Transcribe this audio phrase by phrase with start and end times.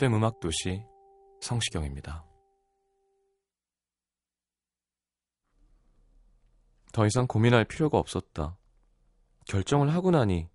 [0.00, 0.82] FM 음악 도시
[1.42, 2.24] 성시경입니다.
[6.90, 8.56] 더 이상 고민할 필요가 없었다.
[9.44, 10.48] 결정을 하고 나니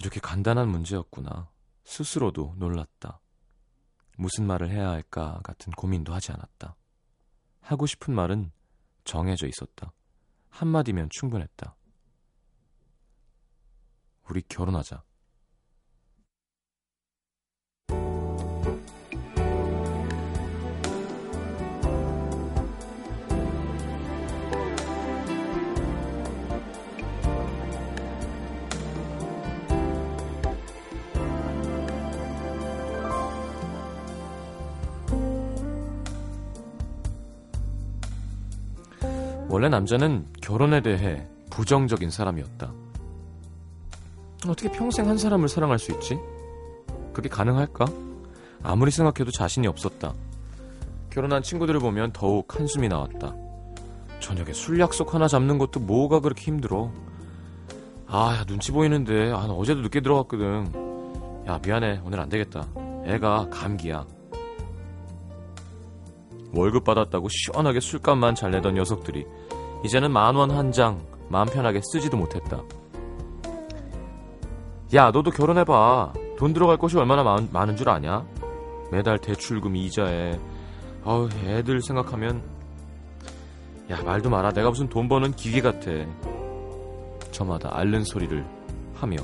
[0.00, 1.48] 이렇게 간단한 문제였구나.
[1.84, 3.20] 스스로도 놀랐다.
[4.18, 6.74] 무슨 말을 해야 할까 같은 고민도 하지 않았다.
[7.60, 8.50] 하고 싶은 말은
[9.04, 9.92] 정해져 있었다.
[10.48, 11.76] 한마디면 충분했다.
[14.28, 15.04] 우리 결혼하자.
[39.64, 42.70] 원래 남자는 결혼에 대해 부정적인 사람이었다.
[44.46, 46.18] 어떻게 평생 한 사람을 사랑할 수 있지?
[47.14, 47.86] 그게 가능할까?
[48.62, 50.12] 아무리 생각해도 자신이 없었다.
[51.08, 53.34] 결혼한 친구들을 보면 더욱 한숨이 나왔다.
[54.20, 56.92] 저녁에 술 약속 하나 잡는 것도 뭐가 그렇게 힘들어.
[58.06, 59.32] 아, 야, 눈치 보이는데.
[59.32, 61.44] 아, 나 어제도 늦게 들어갔거든.
[61.48, 62.02] 야, 미안해.
[62.04, 62.68] 오늘 안 되겠다.
[63.06, 64.04] 애가 감기야.
[66.52, 69.24] 월급 받았다고 시원하게 술값만 잘 내던 녀석들이
[69.84, 72.60] 이제는 만 원 한 장 마음 편하게 쓰지도 못했다.
[74.94, 76.12] 야, 너도 결혼해봐.
[76.38, 78.24] 돈 들어갈 곳이 얼마나 많, 많은 줄 아냐?
[78.90, 80.38] 매달 대출금 이자에
[81.04, 82.42] 어우, 애들 생각하면
[83.90, 84.50] 야, 말도 마라.
[84.52, 85.90] 내가 무슨 돈 버는 기계 같아.
[87.30, 88.44] 저마다 앓는 소리를
[88.94, 89.16] 하며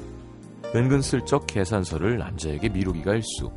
[0.74, 3.50] 은근슬쩍 계산서를 남자에게 미루기가 일수.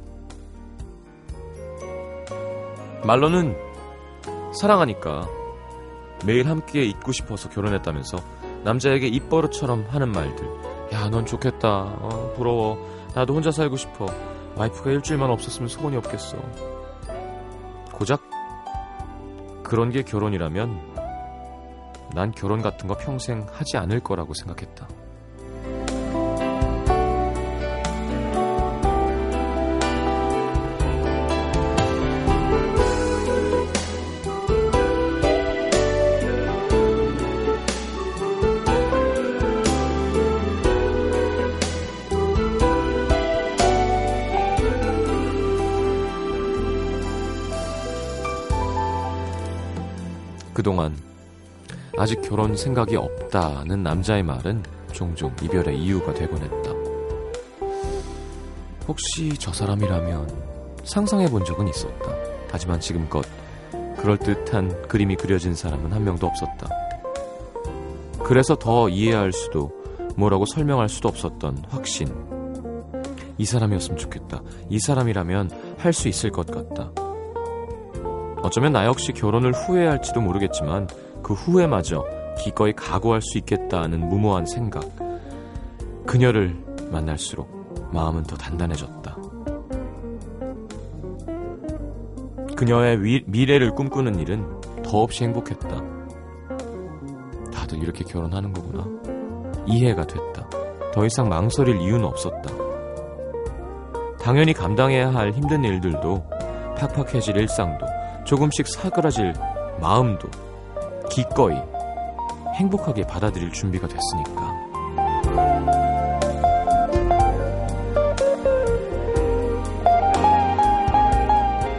[3.06, 3.56] 말로는
[4.53, 5.28] 사랑하니까
[6.25, 8.17] 매일 함께 있고 싶어서 결혼했다면서
[8.63, 10.47] 남자에게 입버릇처럼 하는 말들.
[10.94, 11.69] 야, 넌 좋겠다.
[11.69, 12.78] 어, 부러워.
[13.13, 14.06] 나도 혼자 살고 싶어.
[14.56, 16.38] 와이프가 일주일만 없었으면 소원이 없겠어.
[17.91, 18.22] 고작
[19.63, 20.94] 그런 게 결혼이라면
[22.13, 24.88] 난 결혼 같은 거 평생 하지 않을 거라고 생각했다.
[50.63, 50.96] 그동안
[51.97, 54.63] 아직 결혼 생각이 없다는 남자의 말은
[54.94, 56.72] 종종 이별의 이유가 되곤 했다.
[58.88, 60.34] 혹시 저 사람이라면
[60.85, 62.16] 상상해 본 적은 있었다.
[62.50, 63.25] 하지만 지금껏
[63.97, 66.69] 그럴듯한 그림이 그려진 사람은 한 명도 없었다.
[68.23, 69.69] 그래서 더 이해할 수도
[70.16, 72.07] 뭐라고 설명할 수도 없었던 확신.
[73.38, 74.41] 이 사람이었으면 좋겠다.
[74.69, 77.03] 이 사람이라면 할 수 있을 것 같다.
[78.44, 80.88] 어쩌면 나 역시 결혼을 후회할지도 모르겠지만
[81.24, 82.06] 그 후회마저
[82.38, 84.84] 기꺼이 각오할 수 있겠다는 무모한 생각.
[86.06, 86.53] 그녀를
[86.92, 89.18] 만날수록 마음은 더 단단해졌다.
[92.58, 94.46] 그녀의 위, 미래를 꿈꾸는 일은
[94.84, 95.82] 더없이 행복했다.
[97.53, 98.85] 다들 이렇게 결혼하는 거구나.
[99.66, 100.50] 이해가 됐다.
[100.94, 102.53] 더 이상 망설일 이유는 없었다.
[104.20, 106.23] 당연히 감당해야 할 힘든 일들도
[106.78, 107.85] 팍팍해질 일상도
[108.25, 109.34] 조금씩 사그라질
[109.79, 110.29] 마음도
[111.09, 111.55] 기꺼이
[112.55, 114.53] 행복하게 받아들일 준비가 됐으니까.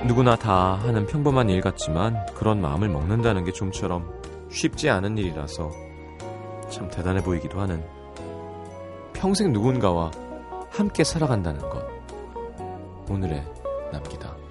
[0.06, 4.12] 누구나 다 하는 평범한 일 같지만 그런 마음을 먹는다는 게 좀처럼
[4.50, 5.70] 쉽지 않은 일이라서
[6.68, 7.82] 참 대단해 보이기도 하는
[9.12, 10.10] 평생 누군가와
[10.70, 11.84] 함께 살아간다는 것.
[13.08, 13.44] 오늘의
[13.92, 14.43] 남기다.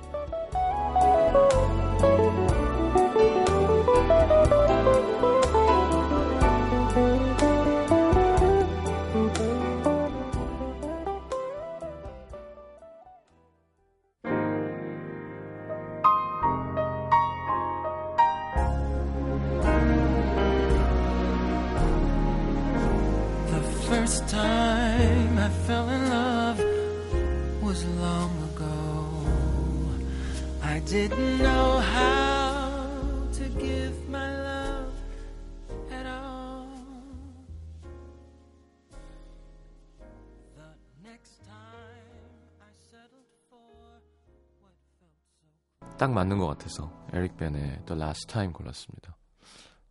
[46.04, 49.16] 딱 맞는 것 같아서 에릭 벤의 The Last Time 골랐습니다.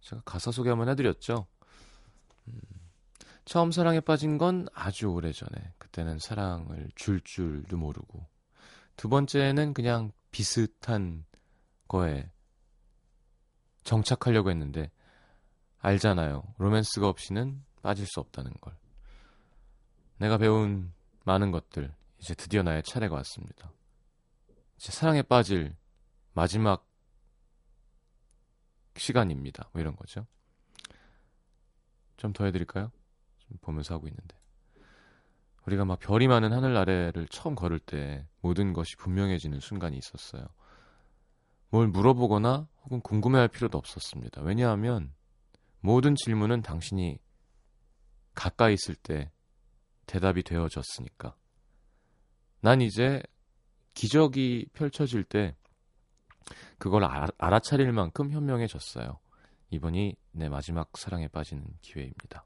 [0.02, 1.46] 제가 가사 소개 한번 해드렸죠.
[2.48, 2.60] 음,
[3.46, 5.72] 처음 사랑에 빠진 건 아주 오래 전에.
[5.78, 8.26] 그때는 사랑을 줄 줄도 모르고.
[8.96, 11.24] 두 번째는 그냥 비슷한
[11.88, 12.30] 거에
[13.82, 14.90] 정착하려고 했는데
[15.78, 16.42] 알잖아요.
[16.58, 18.76] 로맨스가 없이는 빠질 수 없다는 걸.
[20.18, 20.92] 내가 배운
[21.24, 23.72] 많은 것들 이제 드디어 나의 차례가 왔습니다.
[24.76, 25.74] 이제 사랑에 빠질
[26.34, 26.86] 마지막
[28.96, 29.68] 시간입니다.
[29.72, 30.26] 뭐 이런 거죠.
[32.16, 32.92] 좀 더 해드릴까요?
[33.38, 34.36] 좀 보면서 하고 있는데.
[35.66, 40.46] 우리가 막 별이 많은 하늘 아래를 처음 걸을 때 모든 것이 분명해지는 순간이 있었어요.
[41.70, 44.42] 뭘 물어보거나 혹은 궁금해할 필요도 없었습니다.
[44.42, 45.12] 왜냐하면
[45.80, 47.18] 모든 질문은 당신이
[48.34, 49.30] 가까이 있을 때
[50.06, 51.34] 대답이 되어졌으니까.
[52.60, 53.22] 난 이제
[53.94, 55.56] 기적이 펼쳐질 때
[56.78, 59.18] 그걸 알아, 알아차릴 만큼 현명해졌어요.
[59.70, 62.44] 이번이 내 마지막 사랑에 빠지는 기회입니다.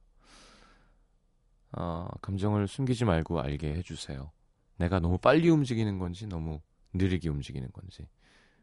[1.73, 4.31] 아, 감정을 숨기지 말고 알게 해주세요.
[4.77, 6.61] 내가 너무 빨리 움직이는 건지 너무
[6.95, 8.09] 느리게 움직이는 건지.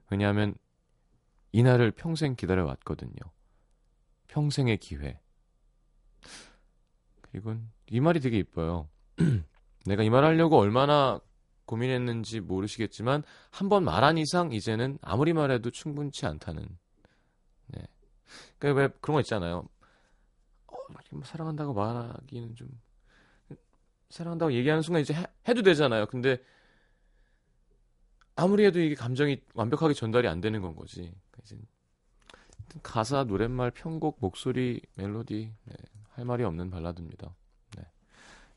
[0.10, 0.56] 왜냐하면
[1.52, 3.14] 이날을 평생 기다려왔거든요.
[4.28, 5.20] 평생의 기회.
[7.22, 7.56] 그리고
[7.90, 8.90] 이 말이 되게 이뻐요.
[9.86, 11.20] 내가 이 말 하려고 얼마나
[11.66, 16.68] 고민했는지 모르시겠지만 한 번 말한 이상 이제는 아무리 말해도 충분치 않다는.
[17.68, 17.88] 네.
[18.60, 19.68] 그러니까 그런 거 있잖아요.
[20.68, 20.78] 어,
[21.12, 22.70] 뭐 사랑한다고 말하기는 좀
[24.10, 26.06] 사랑한다고 얘기하는 순간 이제 해, 해도 되잖아요.
[26.08, 26.38] 근데
[28.36, 31.02] 아무리 해도 이게 감정이 완벽하게 전달이 안 되는 건 거지.
[31.32, 31.58] 그러니까 이제
[32.82, 35.76] 가사, 노랫말, 편곡, 목소리, 멜로디 네,
[36.12, 37.36] 할 말이 없는 발라드입니다.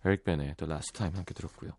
[0.03, 0.11] 네.
[0.11, 1.73] 에릭 벤의 The Last Time 함께 들었고요.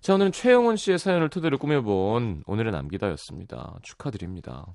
[0.00, 3.78] 자, 오늘은 최영원 씨의 사연을 토대로 꾸며본 오늘의 남기다였습니다.
[3.82, 4.66] 축하드립니다.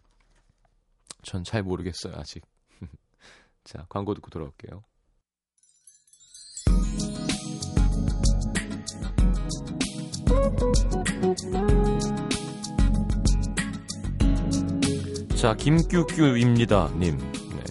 [1.23, 2.43] 전 잘 모르겠어요, 아직.
[3.63, 4.83] 자, 광고 듣고 돌아올게요.
[15.35, 17.17] 자, 김규규입니다, 님.
[17.17, 17.63] 네.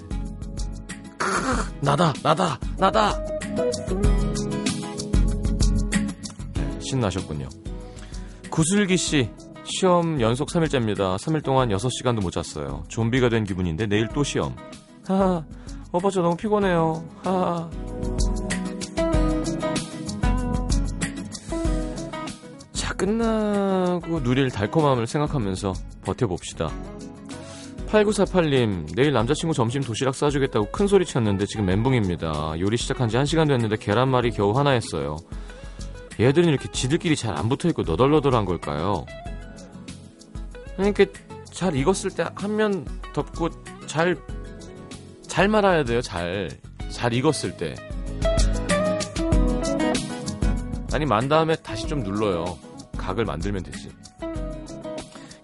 [1.81, 4.12] 나다, 나다, 나다!
[6.93, 7.49] 네, 신나셨군요.
[8.51, 9.31] 구슬기 씨,
[9.65, 11.17] 시험 연속 3일째입니다.
[11.17, 12.85] 3일 동안 6시간도 못 잤어요.
[12.89, 14.55] 좀비가 된 기분인데 내일 또 시험.
[15.07, 15.45] 하하,
[15.91, 17.03] 오빠 저 너무 피곤해요.
[17.25, 17.71] 하하.
[22.73, 25.73] 자, 끝나고 누릴 달콤함을 생각하면서
[26.05, 26.71] 버텨봅시다.
[27.89, 32.55] 8948님, 내일 남자친구 점심 도시락 싸주겠다고 큰 소리 쳤는데 지금 멘붕입니다.
[32.59, 35.17] 요리 시작한 지 1시간 됐는데 계란말이 겨우 하나 했어요.
[36.21, 39.05] 얘들은 이렇게 지들끼리 잘 안 붙어 있고 너덜너덜한 걸까요?
[40.77, 41.05] 그러니까
[41.51, 43.51] 잘 익었을 때 한 면 덮고
[43.87, 44.17] 잘,
[45.27, 46.49] 잘 말아야 돼요, 잘.
[46.91, 47.75] 잘 익었을 때.
[50.93, 52.59] 아니, 만 다음에 다시 좀 눌러요.
[52.99, 53.89] 각을 만들면 되지.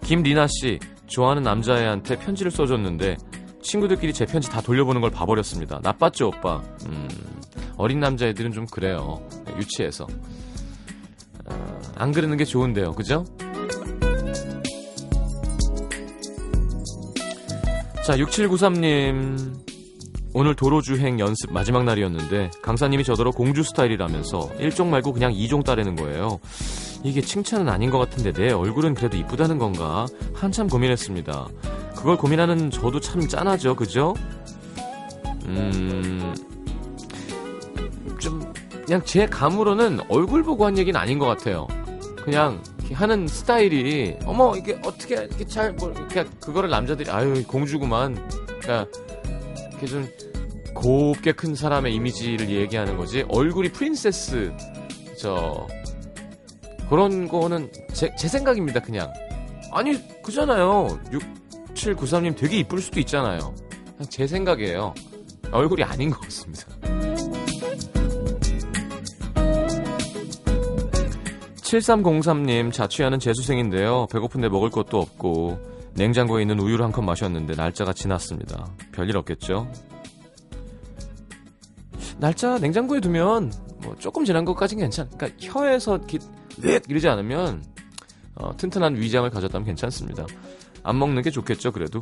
[0.03, 3.17] 김리나 씨, 좋아하는 남자애한테 편지를 써줬는데
[3.61, 5.79] 친구들끼리 제 편지 다 돌려보는 걸 봐버렸습니다.
[5.83, 6.61] 나빴죠, 오빠?
[6.87, 7.07] 음,
[7.77, 9.21] 어린 남자애들은 좀 그래요.
[9.57, 10.07] 유치해서.
[11.99, 13.25] 어, 안 그러는 게 좋은데요, 그죠?
[18.05, 19.59] 자, 6793님.
[20.31, 26.39] 오늘 도로주행 연습 마지막 날이었는데 강사님이 저더러 공주 스타일이라면서 1종 말고 그냥 2종 따르는 거예요.
[27.03, 30.05] 이게 칭찬은 아닌 것 같은데 내 얼굴은 그래도 이쁘다는 건가?
[30.35, 31.47] 한참 고민했습니다.
[31.95, 34.13] 그걸 고민하는 저도 참 짠하죠, 그죠?
[35.45, 36.35] 음,
[38.19, 38.53] 좀,
[38.85, 41.67] 그냥 제 감으로는 얼굴 보고 한 얘기는 아닌 것 같아요.
[42.23, 42.61] 그냥
[42.93, 48.15] 하는 스타일이, 어머, 이게 어떻게, 이렇게 잘, 뭐, 이렇게, 그거를 남자들이, 아유, 공주구만.
[48.59, 48.87] 그러니까,
[49.69, 50.07] 이렇게 좀
[50.73, 53.25] 곱게 큰 사람의 이미지를 얘기하는 거지.
[53.29, 54.53] 얼굴이 프린세스,
[55.17, 55.67] 저,
[56.89, 59.11] 그런 거는 제, 제 생각입니다, 그냥.
[59.71, 60.99] 아니, 그잖아요.
[61.75, 63.53] 6793님 되게 이쁠 수도 있잖아요.
[63.95, 64.93] 그냥 제 생각이에요.
[65.51, 66.65] 얼굴이 아닌 것 같습니다.
[71.69, 74.07] 7303님, 자취하는 재수생인데요.
[74.11, 75.59] 배고픈데 먹을 것도 없고,
[75.93, 78.67] 냉장고에 있는 우유를 한 컵 마셨는데, 날짜가 지났습니다.
[78.91, 79.71] 별일 없겠죠?
[82.17, 85.09] 날짜 냉장고에 두면 뭐 조금 지난 것까지는 괜찮.
[85.15, 86.17] 그러니까 혀에서 이렇게
[86.57, 87.63] 넷 이러지 않으면
[88.35, 90.25] 어, 튼튼한 위장을 가졌다면 괜찮습니다.
[90.83, 92.01] 안 먹는 게 좋겠죠, 그래도.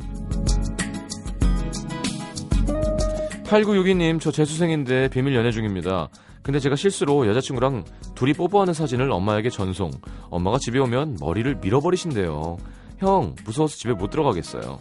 [3.48, 6.10] 8962님, 저 재수생인데 비밀 연애 중입니다.
[6.42, 9.90] 근데 제가 실수로 여자친구랑 둘이 뽀뽀하는 사진을 엄마에게 전송.
[10.28, 12.58] 엄마가 집에 오면 머리를 밀어버리신대요.
[12.98, 14.78] 형, 무서워서 집에 못 들어가겠어요.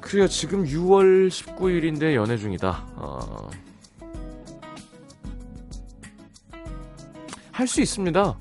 [0.00, 2.86] 그래요, 지금 6월 19일인데 연애 중이다.
[2.96, 3.50] 어...
[7.52, 8.38] 할수 있습니다.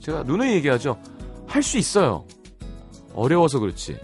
[0.00, 1.00] 제가 누누이 얘기하죠.
[1.46, 2.26] 할 수 있어요.
[3.14, 3.98] 어려워서 그렇지.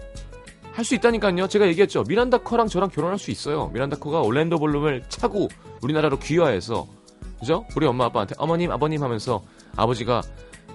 [0.77, 1.47] 할 수 있다니까요.
[1.47, 2.03] 제가 얘기했죠.
[2.07, 3.69] 미란다 커랑 저랑 결혼할 수 있어요.
[3.73, 5.49] 미란다 커가 올랜도 볼룸을 차고
[5.81, 6.85] 우리나라로 귀화해서
[7.39, 7.65] 그죠?
[7.75, 9.41] 우리 엄마 아빠한테 어머님 아버님 하면서
[9.75, 10.21] 아버지가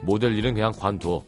[0.02, 1.22] 모델 일은 그냥 관둬.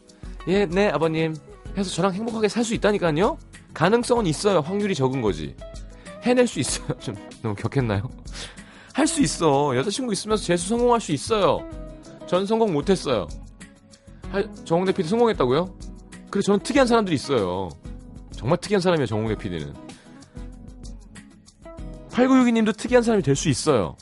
[0.49, 1.33] 예, 네 아버님.
[1.77, 3.37] 해서 저랑 행복하게 살 수 있다니까요.
[3.73, 4.59] 가능성은 있어요.
[4.59, 5.55] 확률이 적은 거지.
[6.23, 6.87] 해낼 수 있어요.
[6.99, 8.09] 좀 너무 격했나요?
[8.93, 9.73] 할 수 있어.
[9.77, 11.65] 여자친구 있으면서 재수 성공할 수 있어요.
[12.27, 13.27] 전 성공 못했어요.
[14.65, 15.73] 정홍대 PD 성공했다고요?
[16.29, 17.69] 그래 저는 특이한 사람들이 있어요.
[18.45, 19.73] 정말 특이한 사람이에요, 정홍대 PD는.
[22.11, 23.97] 8962님도 특이한 사람이 될 수 있어요.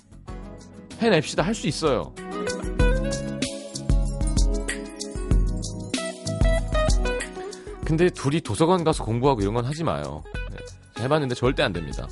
[0.99, 2.13] 해냅시다, 할 수 있어요.
[7.85, 10.21] 근데 둘이 도서관 가서 공부하고 이런 건 하지 마요.
[10.51, 10.57] 네.
[11.03, 12.09] 해봤는데 절대 안 됩니다.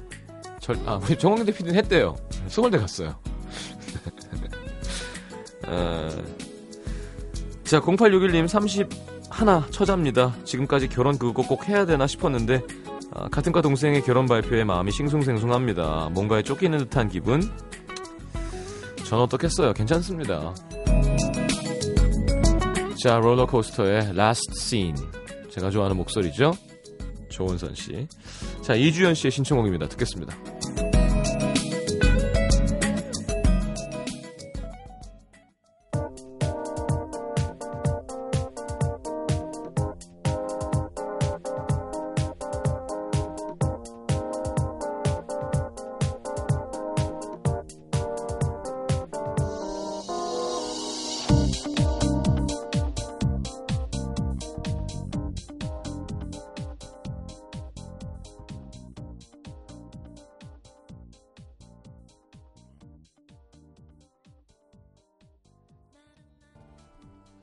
[0.61, 2.15] 절, 아, 우리 정홍대 PD는 했대요.
[2.47, 3.19] 수월대 갔어요.
[5.67, 6.09] 어,
[7.65, 9.10] 자, 0861님 30
[9.41, 10.35] 하나 처자입니다.
[10.43, 12.61] 지금까지 결혼 그거 꼭 해야 되나 싶었는데
[13.11, 16.09] 아, 같은 과 동생의 결혼 발표에 마음이 싱숭생숭합니다.
[16.11, 17.41] 뭔가에 쫓기는 듯한 기분.
[19.03, 19.73] 전 어떻겠어요?
[19.73, 20.53] 괜찮습니다.
[23.03, 24.93] 자, 롤러코스터의 Last.
[25.49, 26.53] 제가 좋아하는 목소리죠?
[27.29, 28.07] 조은선 씨.
[28.61, 29.87] 자, 이주연 씨의 신청곡입니다.
[29.87, 30.35] 듣겠습니다.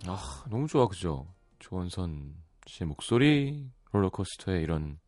[0.07, 1.26] 아, 너무 좋아, 그죠?
[1.59, 2.35] 조원선
[2.67, 4.99] 씨의 목소리, 롤러코스터의 이런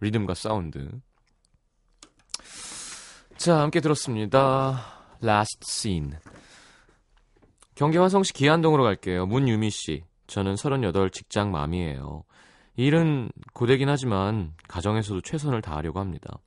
[0.00, 0.90] 리듬과 사운드.
[3.36, 4.84] 자, 함께 들었습니다.
[5.22, 6.12] Last Scene.
[7.74, 9.26] 경기 화성시 기안동으로 갈게요.
[9.26, 10.04] 문유미 씨.
[10.26, 12.24] 저는 38 직장 맘이에요.
[12.76, 16.38] 일은 고되긴 하지만 가정에서도 최선을 다하려고 합니다.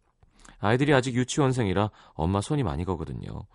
[0.60, 3.46] 아이들이 아직 유치원생이라 엄마 손이 많이 거거든요.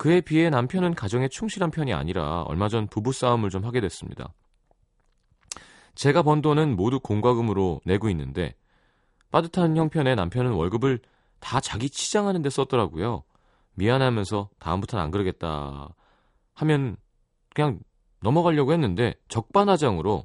[0.00, 4.32] 그에 비해 남편은 가정에 충실한 편이 아니라 얼마 전 부부싸움을 좀 하게 됐습니다.
[5.94, 8.54] 제가 번 돈은 모두 공과금으로 내고 있는데
[9.30, 11.00] 빠듯한 형편의 남편은 월급을
[11.38, 13.24] 다 자기 치장하는 데 썼더라고요.
[13.74, 15.94] 미안하면서 다음부터는 안 그러겠다
[16.54, 16.96] 하면
[17.54, 17.80] 그냥
[18.22, 20.24] 넘어가려고 했는데 적반하장으로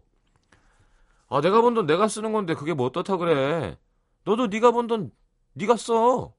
[1.28, 3.78] 아 내가 번 돈 내가 쓰는 건데 그게 뭐 어떻다 그래
[4.24, 5.12] 너도 네가 번 돈
[5.52, 6.32] 네가 써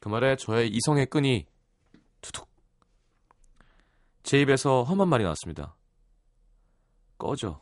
[0.00, 1.46] 그 말에 저의 이성의 끈이
[2.20, 2.48] 투툭
[4.22, 5.74] 제 입에서 험한 말이 나왔습니다.
[7.16, 7.60] 꺼져.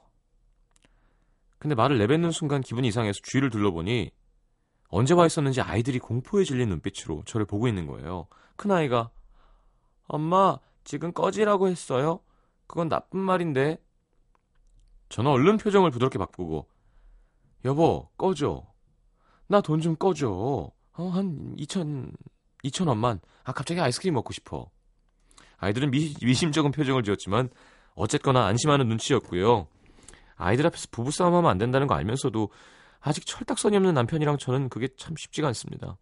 [1.59, 4.11] 근데 말을 내뱉는 순간 기분이 이상해서 주위를 둘러보니
[4.89, 8.29] 언제 와 있었는지 아이들이 공포에 질린 눈빛으로 저를 보고 있는 거예요.
[8.57, 9.11] 큰아이가
[10.07, 12.21] 엄마 지금 꺼지라고 했어요?
[12.67, 13.79] 그건 나쁜 말인데.
[15.09, 16.69] 저는 얼른 표정을 부드럽게 바꾸고
[17.65, 18.67] 여보 꺼져.
[19.49, 20.31] 나돈 좀 꺼줘.
[20.99, 22.13] 어, 한 2천
[22.69, 23.21] 2천 원만.
[23.45, 24.71] 아 갑자기 아이스크림 먹고 싶어.
[25.59, 27.49] 아이들은 미, 미심쩍은 표정을 지었지만
[27.95, 29.69] 어쨌거나 안심하는 눈치였고요.
[30.37, 32.51] 아이들 앞에서 부부싸움하면 안 된다는 거 알면서도
[33.01, 35.97] 아직 철딱선이 없는 남편이랑 저는 그게 참 쉽지가 않습니다.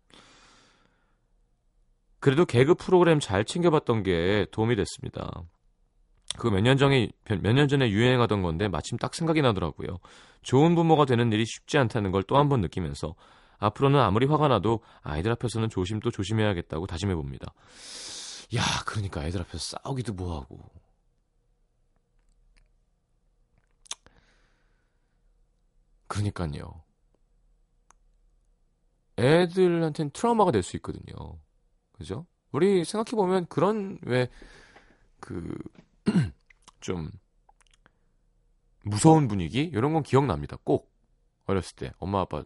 [2.20, 5.42] 그래도 개그 프로그램 잘 챙겨봤던 게 도움이 됐습니다.
[6.38, 7.10] 그 몇 년 전에
[7.42, 9.98] 몇 년 전에 유행하던 건데 마침 딱 생각이 나더라고요.
[10.42, 13.14] 좋은 부모가 되는 일이 쉽지 않다는 걸 또 한 번 느끼면서
[13.58, 17.52] 앞으로는 아무리 화가 나도 아이들 앞에서는 조심 또 조심해야겠다고 다짐해 봅니다.
[18.54, 20.60] 야, 그러니까 애들 앞에서 싸우기도 뭐하고.
[26.06, 26.82] 그러니까요.
[29.18, 31.38] 애들한테는 트라우마가 될 수 있거든요.
[31.92, 32.26] 그죠?
[32.52, 34.28] 우리 생각해보면 그런 왜,
[35.20, 35.56] 그,
[36.80, 37.10] 좀,
[38.84, 39.62] 무서운 분위기?
[39.62, 40.58] 이런 건 기억납니다.
[40.64, 40.92] 꼭.
[41.46, 41.92] 어렸을 때.
[41.98, 42.44] 엄마, 아빠,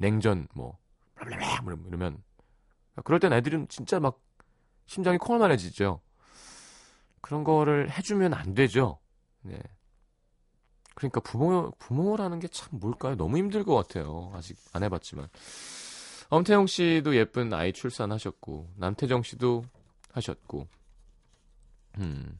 [0.00, 0.78] 냉전, 뭐,
[1.62, 2.22] 뭐 이러면.
[3.04, 4.18] 그럴 땐 애들은 진짜 막
[4.86, 6.00] 심장이 콩알만해지죠.
[7.20, 8.98] 그런 거를 해주면 안 되죠.
[9.42, 9.60] 네.
[10.94, 13.14] 그러니까 부모, 부모라는 게 참 뭘까요?
[13.16, 14.32] 너무 힘들 것 같아요.
[14.34, 15.28] 아직 안 해봤지만.
[16.30, 19.64] 엄태영 씨도 예쁜 아이 출산하셨고, 남태정 씨도
[20.12, 20.66] 하셨고,
[21.98, 22.38] 음.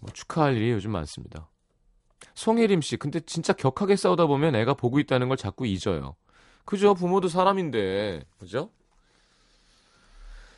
[0.00, 1.48] 뭐 축하할 일이 요즘 많습니다.
[2.34, 6.16] 송혜림 씨, 근데 진짜 격하게 싸우다 보면 애가 보고 있다는 걸 자꾸 잊어요.
[6.64, 6.94] 그죠?
[6.94, 8.70] 부모도 사람인데, 그죠?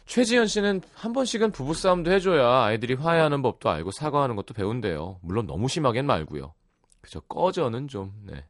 [0.06, 5.18] 최지현 씨는 한 번씩은 부부싸움도 해줘야 아이들이 화해하는 법도 알고 사과하는 것도 배운대요.
[5.20, 6.54] 물론 너무 심하겐 말고요.
[7.00, 7.20] 그죠?
[7.22, 8.44] 꺼져는 좀, 네.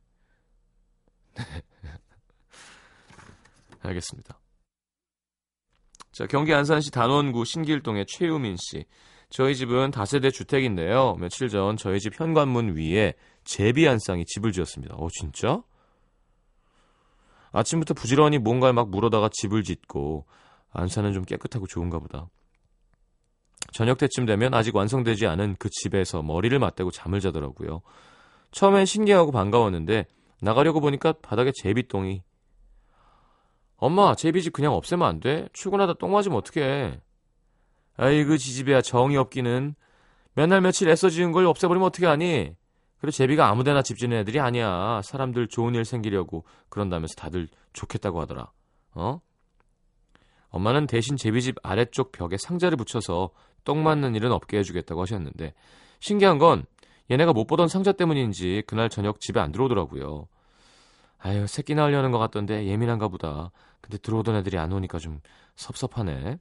[3.82, 4.38] 알겠습니다.
[6.12, 8.86] 자, 경기 안산시 단원구 신길동의 최유민 씨.
[9.28, 11.16] 저희 집은 다세대 주택인데요.
[11.18, 13.14] 며칠 전 저희 집 현관문 위에
[13.44, 14.94] 제비 한 쌍이 집을 지었습니다.
[14.96, 15.62] 어, 진짜?
[17.52, 20.26] 아침부터 부지런히 뭔가를 막 물어다가 집을 짓고
[20.72, 22.28] 안산은 좀 깨끗하고 좋은가 보다.
[23.72, 27.82] 저녁 때쯤 되면 아직 완성되지 않은 그 집에서 머리를 맞대고 잠을 자더라고요.
[28.52, 30.06] 처음엔 신기하고 반가웠는데
[30.40, 32.22] 나가려고 보니까 바닥에 제비똥이
[33.78, 35.48] 엄마 제비집 그냥 없애면 안 돼?
[35.52, 37.00] 출근하다 똥 맞으면 어떡해
[37.96, 39.74] 아이고 지집애야 정이 없기는
[40.34, 42.54] 맨날 며칠 애써 지은 걸 없애버리면 어떻게 하니?
[42.98, 45.00] 그리고 제비가 아무데나 집 짓는 애들이 아니야.
[45.02, 48.50] 사람들 좋은 일 생기려고 그런다면서 다들 좋겠다고 하더라.
[48.94, 49.20] 어?
[50.50, 53.30] 엄마는 대신 제비집 아래쪽 벽에 상자를 붙여서
[53.64, 55.54] 똥 맞는 일은 없게 해주겠다고 하셨는데
[56.00, 56.64] 신기한 건
[57.10, 60.28] 얘네가 못 보던 상자 때문인지 그날 저녁 집에 안 들어오더라고요.
[61.18, 63.50] 아유 새끼 낳으려는 것 같던데 예민한가 보다.
[63.80, 65.20] 근데 들어오던 애들이 안 오니까 좀
[65.56, 66.38] 섭섭하네.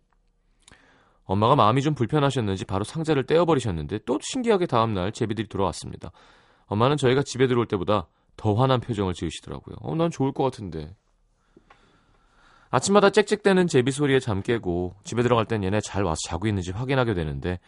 [1.26, 6.12] 엄마가 마음이 좀 불편하셨는지 바로 상자를 떼어버리셨는데 또 신기하게 다음날 제비들이 돌아왔습니다.
[6.68, 8.08] 엄마는 저희가 집에 들어올 때보다
[8.38, 9.76] 더 화난 표정을 지으시더라고요.
[9.82, 10.96] 어, 난 좋을 것 같은데.
[12.70, 17.14] 아침마다 짹짹대는 제비 소리에 잠 깨고 집에 들어갈 땐 얘네 잘 와서 자고 있는지 확인하게
[17.14, 17.60] 되는데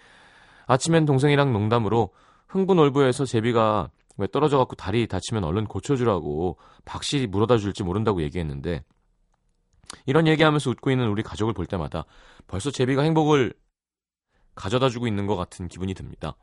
[0.66, 2.10] 아침엔 동생이랑 농담으로
[2.48, 8.84] 흥분 올부에서 제비가 왜 떨어져 갖고 다리 다치면 얼른 고쳐주라고 박씨 물어다 줄지 모른다고 얘기했는데
[10.06, 12.06] 이런 얘기하면서 웃고 있는 우리 가족을 볼 때마다
[12.48, 13.54] 벌써 제비가 행복을
[14.56, 16.36] 가져다 주고 있는 것 같은 기분이 듭니다.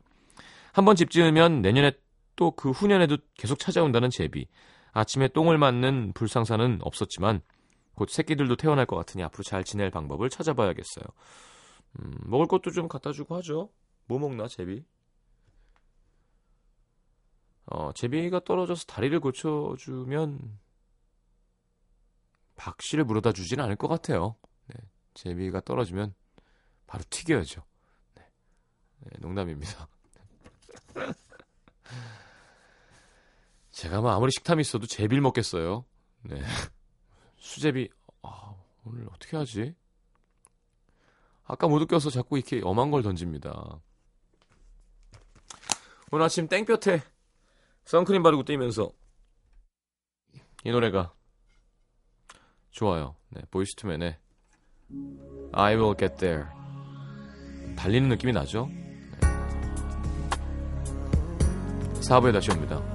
[0.73, 1.91] 한번 집 지으면 내년에
[2.35, 4.47] 또 그 후년에도 계속 찾아온다는 제비.
[4.91, 7.41] 아침에 똥을 맞는 불상사는 없었지만
[7.95, 11.05] 곧 새끼들도 태어날 것 같으니 앞으로 잘 지낼 방법을 찾아봐야겠어요.
[11.99, 13.69] 음, 먹을 것도 좀 갖다 주고 하죠.
[14.05, 14.83] 뭐 먹나 제비?
[17.67, 20.39] 어, 제비가 떨어져서 다리를 고쳐주면
[22.55, 24.35] 박 씨를 물어다 주지는 않을 것 같아요.
[24.67, 24.75] 네,
[25.13, 26.13] 제비가 떨어지면
[26.87, 27.63] 바로 튀겨야죠.
[28.15, 28.23] 네,
[28.99, 29.87] 네, 농담입니다.
[33.71, 35.85] 제가 뭐 아무리 식탐이 있어도 제비를 먹겠어요.
[36.21, 36.41] 네.
[37.37, 37.89] 수제비
[38.23, 39.75] 아, 오늘 어떻게 하지?
[41.43, 43.79] 아까 못 웃겨서 자꾸 이렇게 엄한 걸 던집니다.
[46.11, 47.03] 오늘 아침 땡볕에
[47.83, 48.91] 선크림 바르고 뛰면서
[50.63, 51.14] 이 노래가
[52.75, 53.15] 좋아요.
[53.29, 54.17] 네, 보이스투맨의
[55.53, 56.43] I will get there.
[57.77, 58.69] 달리는 느낌이 나죠?
[58.69, 58.85] 네.
[62.01, 62.94] 4부에 다시 옵니다.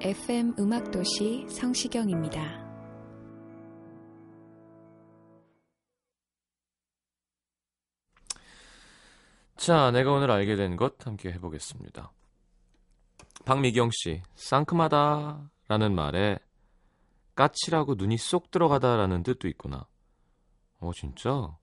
[0.00, 2.66] FM 음악도시 성시경입니다.
[9.56, 12.10] 자, 내가 오늘 알게 된 것 함께 해보겠습니다.
[13.44, 16.38] 박미경 씨, 상큼하다 라는 말에
[17.38, 19.86] 까칠하고 눈이 쏙 들어가다라는 뜻도 있구나.
[20.80, 21.56] 어, 진짜?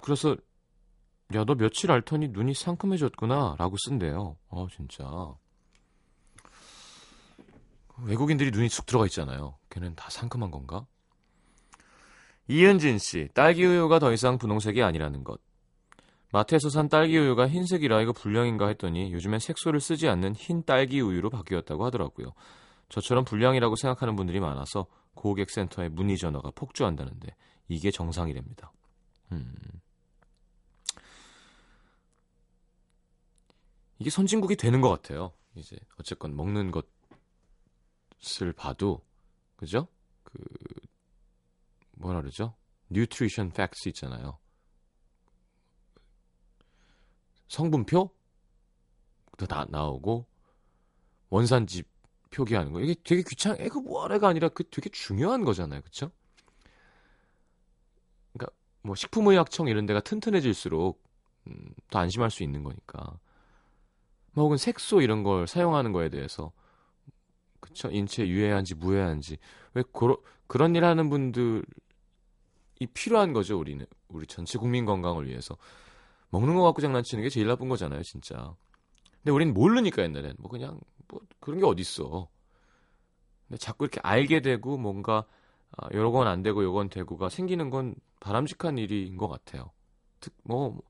[0.00, 0.36] 그래서,
[1.34, 4.36] 야, 너 며칠 알더니 눈이 상큼해졌구나 라고 쓴대요.
[4.46, 5.34] 어, 진짜.
[8.04, 9.58] 외국인들이 눈이 쑥 들어가 있잖아요.
[9.68, 10.86] 걔는 다 상큼한 건가?
[12.46, 15.40] 이은진 씨, 딸기 우유가 더 이상 분홍색이 아니라는 것.
[16.32, 21.28] 마트에서 산 딸기 우유가 흰색이라 이거 불량인가 했더니 요즘엔 색소를 쓰지 않는 흰 딸기 우유로
[21.28, 22.32] 바뀌었다고 하더라고요.
[22.88, 27.36] 저처럼 불량이라고 생각하는 분들이 많아서 고객센터에 문의 전화가 폭주한다는데
[27.68, 28.72] 이게 정상이랍니다.
[29.32, 29.54] 음.
[33.98, 35.32] 이게 선진국이 되는 것 같아요.
[35.54, 36.72] 이제 어쨌건 먹는
[38.20, 39.04] 것을 봐도
[39.56, 39.86] 그죠?
[40.24, 40.38] 그
[41.92, 42.54] 뭐라 그러죠?
[42.88, 44.38] 뉴트리션 팩스 있잖아요.
[47.52, 48.10] 성분표?
[49.48, 50.24] 다 나오고
[51.28, 51.82] 원산지
[52.30, 52.80] 표기하는 거.
[52.80, 53.56] 이게 되게 귀찮.
[53.58, 56.10] 에그 뭐래가 아니라 그 되게 중요한 거잖아요, 그렇죠?
[58.32, 61.02] 그러니까 뭐 식품의약청 이런 데가 튼튼해질수록
[61.48, 63.18] 음, 더 안심할 수 있는 거니까.
[64.32, 66.52] 뭐 혹은 색소 이런 걸 사용하는 거에 대해서.
[67.60, 67.90] 그쵸?
[67.90, 69.36] 인체에 유해한지 무해한지.
[69.74, 71.62] 왜 그러, 그런 일 하는 분들이
[72.94, 73.84] 필요한 거죠 우리는.
[74.08, 75.58] 우리 전체 국민 건강을 위해서
[76.32, 78.54] 먹는 거 갖고 장난치는 게 제일 나쁜 거잖아요 진짜
[79.18, 82.28] 근데 우리는 모르니까 옛날엔 뭐 그냥 뭐 그런 게 어딨어
[83.46, 85.24] 근데 자꾸 이렇게 알게 되고 뭔가
[85.76, 89.70] 아, 요건 안 되고 요건 되고가 생기는 건 바람직한 일인 것 같아요
[90.20, 90.80] 특, 뭐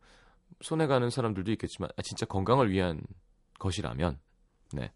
[0.62, 3.02] 손해 가는 사람들도 있겠지만 아, 진짜 건강을 위한
[3.58, 4.18] 것이라면
[4.72, 4.92] 네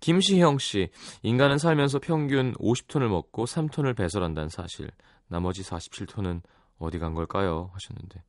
[0.00, 0.90] 김시형 씨,
[1.22, 4.90] 인간은 살면서 평균 50톤을 먹고 3톤을 배설한다는 사실.
[5.28, 6.42] 나머지 47톤은
[6.78, 7.70] 어디 간 걸까요?
[7.74, 8.22] 하셨는데.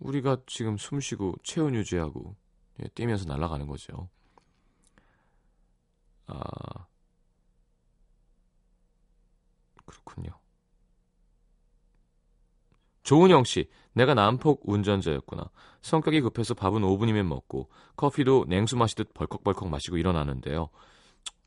[0.00, 2.36] 우리가 지금 숨 쉬고 체온 유지하고
[2.82, 4.08] 예, 뛰면서 날아가는 거죠.
[6.26, 6.86] 아,
[9.84, 10.30] 그렇군요.
[13.02, 15.50] 조은영 씨, 내가 난폭 운전자였구나.
[15.80, 20.68] 성격이 급해서 밥은 5분이면 먹고 커피도 냉수 마시듯 벌컥벌컥 마시고 일어나는데요.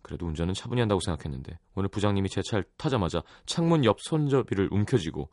[0.02, 5.30] 그래도 운전은 차분히 한다고 생각했는데 오늘 부장님이 제 차를 타자마자 창문 옆 손잡이를 움켜쥐고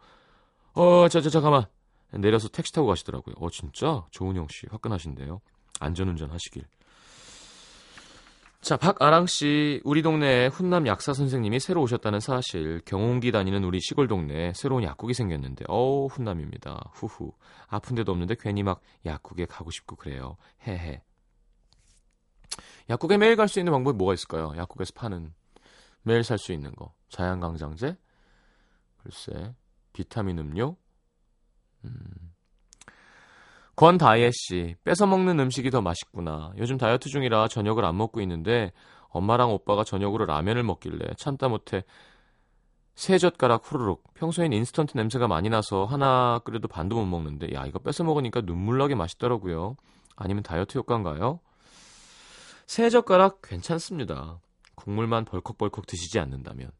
[0.75, 1.65] 어, 자, 자, 잠깐만
[2.13, 3.35] 내려서 택시 타고 가시더라고요.
[3.39, 5.41] 어, 진짜 조은영 씨 화끈하신데요.
[5.81, 6.65] 안전운전 하시길.
[8.61, 12.81] 자, 박아랑 씨, 우리 동네에 훈남 약사 선생님이 새로 오셨다는 사실.
[12.85, 16.91] 경운기 다니는 우리 시골 동네에 새로운 약국이 생겼는데, 어우, 훈남입니다.
[16.93, 17.33] 후후.
[17.69, 20.37] 아픈 데도 없는데 괜히 막 약국에 가고 싶고 그래요.
[20.67, 21.03] 헤헤.
[22.91, 24.53] 약국에 매일 갈 수 있는 방법이 뭐가 있을까요?
[24.57, 25.33] 약국에서 파는
[26.03, 26.93] 매일 살 수 있는 거.
[27.11, 27.97] 자양강장제?
[28.97, 29.55] 글쎄,
[29.93, 30.77] 비타민 음료?
[31.85, 31.93] 음.
[33.77, 36.53] 권다혜 씨, 뺏어 먹는 음식이 더 맛있구나.
[36.59, 38.73] 요즘 다이어트 중이라 저녁을 안 먹고 있는데
[39.11, 41.85] 엄마랑 오빠가 저녁으로 라면을 먹길래 참다 못해
[42.97, 44.03] 세 젓가락 후루룩.
[44.15, 48.79] 평소엔 인스턴트 냄새가 많이 나서 하나 끓여도 반도 못 먹는데 야 이거 뺏어 먹으니까 눈물
[48.79, 49.77] 나게 맛있더라고요.
[50.17, 51.39] 아니면 다이어트 효과인가요?
[52.67, 54.41] 세 젓가락 괜찮습니다.
[54.75, 56.73] 국물만 벌컥벌컥 드시지 않는다면.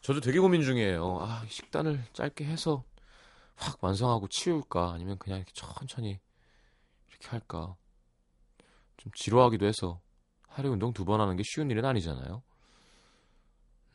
[0.00, 1.18] 저도 되게 고민 중이에요.
[1.20, 2.82] 아, 식단을 짧게 해서
[3.56, 6.20] 확 완성하고 치울까 아니면 그냥 이렇게 천천히
[7.08, 7.76] 이렇게 할까
[8.96, 10.00] 좀 지루하기도 해서
[10.48, 12.42] 하루 운동 두 번 하는 게 쉬운 일은 아니잖아요.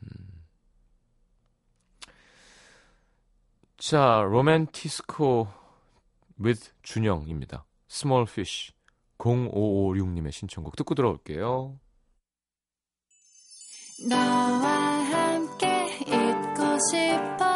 [0.02, 0.44] 음.
[3.78, 5.48] 자, 로맨티스코
[6.42, 7.64] with 준영입니다.
[7.90, 8.72] Small Fish
[9.18, 11.78] 0556님의 신청곡 듣고 들어올게요.
[14.08, 17.49] 너와 함께 있고 싶어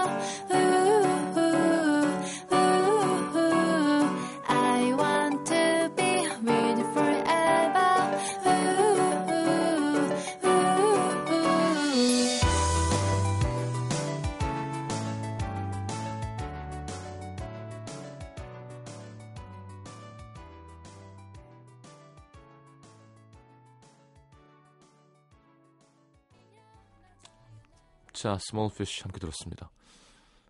[28.24, 29.70] 자, Small Fish 함께 들었습니다.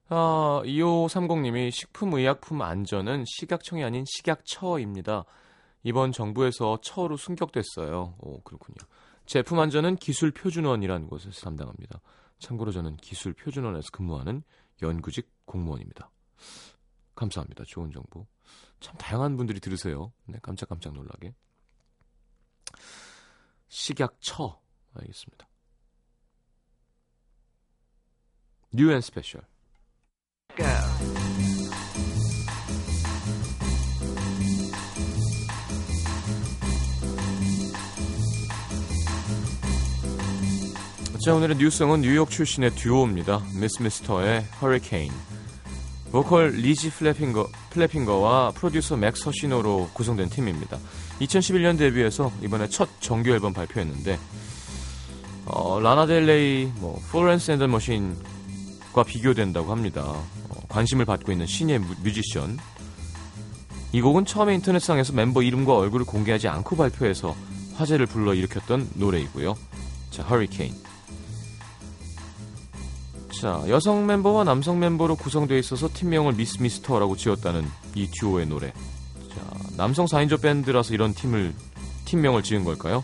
[0.09, 5.25] 아, 2530님이 식품의약품 안전은 식약청이 아닌 식약처입니다.
[5.83, 8.15] 이번 정부에서 처로 승격됐어요.
[8.21, 8.77] 오, 그렇군요.
[9.27, 12.01] 제품 안전은 기술 표준원이라는 곳에서 담당합니다.
[12.39, 14.45] 참고로 저는 기술 표준원에서 근무하는
[14.81, 16.13] 연구직 공무원입니다.
[17.17, 17.65] 감사합니다.
[17.67, 18.29] 좋은 정보.
[18.79, 20.13] 참 다양한 분들이 들으세요.
[20.27, 21.35] 네, 깜짝깜짝 놀라게.
[23.67, 24.61] 식약처
[24.95, 25.49] 알겠습니다.
[28.77, 29.41] New and Special.
[41.25, 43.43] 자 오늘의 new song은 뉴욕 출신의 듀오입니다.
[43.61, 45.13] MS MR의 Hurricane.
[46.11, 50.79] 보컬 리지 플래핑거, 플래핑거와 프로듀서 맥스 허시노로 구성된 팀입니다.
[51.21, 54.19] 2011년 데뷔해서 이번에 첫 정규 앨범 발표했는데
[55.47, 58.17] 어, 라나델레이, 뭐 플로렌스 앤 더
[58.95, 60.03] 머신과 비교된다고 합니다.
[60.05, 62.57] 어, 관심을 받고 있는 신예 뮤- 뮤지션.
[63.93, 67.35] 이 곡은 처음에 인터넷상에서 멤버 이름과 얼굴을 공개하지 않고 발표해서
[67.75, 69.57] 화제를 불러일으켰던 노래이고요.
[70.11, 70.75] 자, 허리케인.
[73.41, 78.73] 자, 여성 멤버와 남성 멤버로 구성되어 있어서 팀명을 미스 미스터라고 지었다는 이 듀오의 노래.
[79.35, 79.41] 자,
[79.77, 81.53] 남성 4인조 밴드라서 이런 팀을
[82.05, 83.03] 팀명을 지은 걸까요?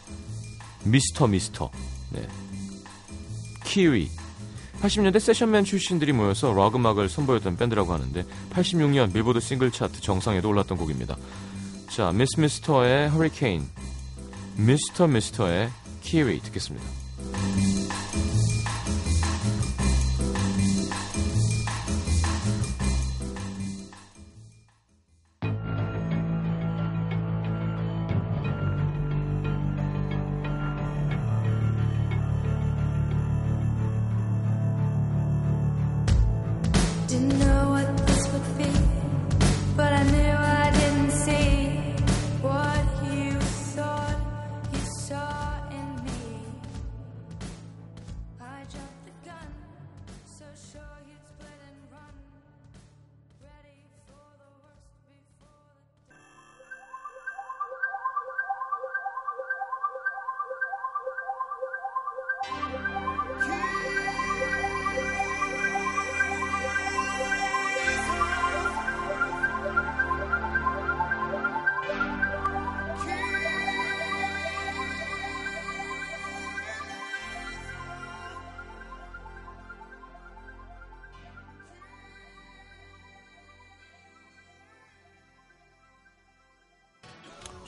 [0.85, 1.71] 미스터 미스터.
[2.11, 2.27] 네.
[3.65, 4.09] 키위.
[4.81, 10.79] 80년대 세션맨 출신들이 모여서 락 음악을 선보였던 밴드라고 하는데 86년 빌보드 싱글 차트 정상에도 올랐던
[10.79, 11.17] 곡입니다.
[11.91, 13.67] 자, 미스 미스터의 허리케인,
[14.57, 15.71] 미스터 미스터의
[16.03, 17.00] 키위 듣겠습니다.
[37.11, 37.60] Didn't know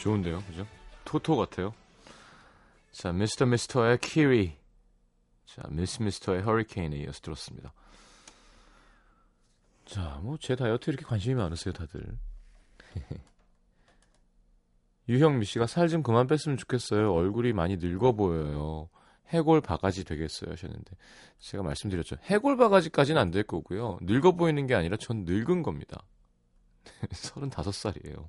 [0.02, 0.66] 좋은데요, 그죠?
[1.04, 1.72] 토토 같아요.
[2.90, 4.56] 자, 미스터 미스터의 키위.
[5.46, 7.72] 자, 미스 미스터의 허리케인에 이어서 들었습니다.
[9.84, 12.18] 자, 뭐 제 다이어트 이렇게 관심이 많으세요, 다들.
[15.08, 17.12] 유형미 씨가 살 좀 그만 뺐으면 좋겠어요.
[17.14, 18.88] 얼굴이 많이 늙어 보여요.
[19.28, 20.96] 해골 바가지 되겠어요 하셨는데
[21.38, 22.16] 제가 말씀드렸죠.
[22.24, 23.98] 해골 바가지까지는 안 될 거고요.
[24.02, 26.02] 늙어 보이는 게 아니라 전 늙은 겁니다.
[27.08, 28.28] 35살이에요.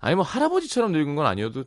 [0.00, 1.64] 아니 뭐 할아버지처럼 늙은 건 아니어도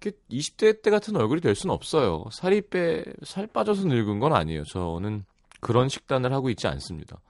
[0.00, 2.24] 이렇게 20대 때 같은 얼굴이 될 수는 없어요.
[2.32, 4.64] 살이 빼, 살 빠져서 늙은 건 아니에요.
[4.64, 5.24] 저는
[5.60, 7.20] 그런 식단을 하고 있지 않습니다.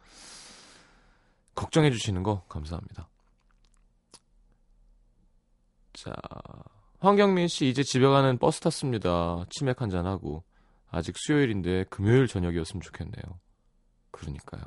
[1.55, 3.09] 걱정해 주시는 거 감사합니다.
[5.95, 6.13] 자,
[7.01, 9.45] 황경민 씨 이제 집에 가는 버스 탔습니다.
[9.51, 10.45] 치맥 한잔 하고
[10.91, 13.41] 아직 수요일인데 금요일 저녁이었으면 좋겠네요.
[14.11, 14.63] 그러니까요.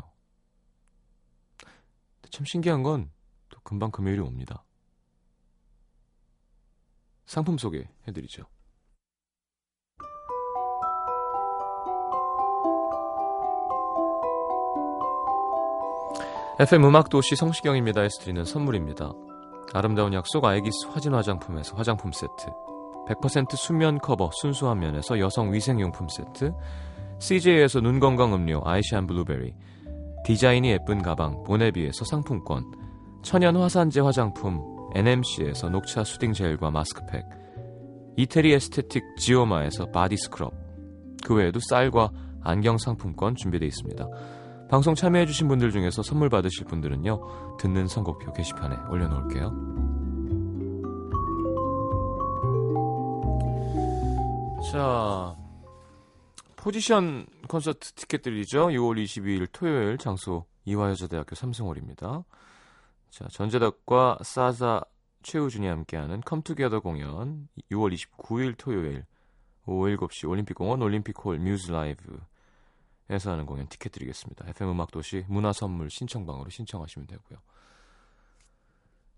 [2.29, 3.11] 참 신기한 건
[3.51, 4.63] 또 금방 금요일이 옵니다.
[7.31, 8.43] 상품 소개해드리죠.
[16.59, 19.13] FM 음악도시 성시경입니다 에서 드리는 선물입니다.
[19.73, 22.47] 아름다운 약속 아이기스 화진 화장품에서 화장품 세트
[23.07, 26.51] 100% 수면 커버 순수한 면에서 여성 위생용품 세트
[27.19, 29.55] CJ에서 눈건강 음료 아이시안 블루베리
[30.25, 32.65] 디자인이 예쁜 가방 보네비에서 상품권
[33.23, 37.25] 천연 화산재 화장품 NMC에서 녹차 soothing gel과 마스크팩
[38.17, 40.53] 이태리 aesthetic 지오마에서 body scrub
[41.23, 42.11] 그 외에도 쌀과
[42.43, 44.07] 안경 상품권 준비되어 있습니다.
[44.69, 49.71] 방송 참여해주신 분들 중에서 선물 받으실 분들은요 듣는 선곡표 게시판에 올려놓을게요.
[54.71, 55.35] 자
[56.55, 58.67] 포지션 콘서트 티켓들이죠.
[58.67, 62.23] 6월 22일 토요일 장소 이화여자대학교 삼성홀입니다.
[63.11, 64.81] 자 전재덕과 사자
[65.21, 69.05] 최우준이 함께하는 컴투게더 공연 6월 29일 토요일
[69.65, 74.47] 오후 7시 올림픽공원 올림픽홀 뮤즈 라이브에서 하는 공연 티켓 드리겠습니다.
[74.49, 77.39] FM 음악도시 문화선물 신청방으로 신청하시면 되고요.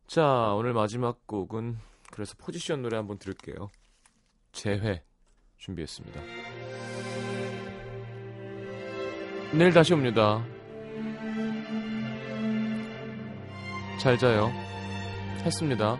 [0.08, 1.78] 자 오늘 마지막 곡은
[2.12, 3.70] 그래서 포지션 노래 한번 들을게요.
[4.52, 5.04] 재회
[5.58, 6.20] 준비했습니다.
[9.54, 10.44] 내일 다시 옵니다.
[13.98, 14.52] 잘 자요.
[15.46, 15.98] 했습니다.